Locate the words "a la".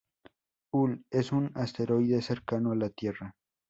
2.71-2.89